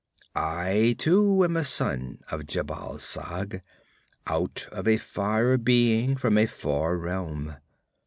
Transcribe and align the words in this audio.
I 0.35 0.95
too 0.97 1.43
am 1.43 1.55
a 1.55 1.63
son 1.63 2.21
of 2.31 2.47
Jhebbal 2.47 2.99
Sag, 2.99 3.61
out 4.25 4.67
of 4.71 4.87
a 4.87 4.97
fire 4.97 5.59
being 5.59 6.15
from 6.15 6.39
a 6.39 6.47
far 6.47 6.97
realm. 6.97 7.57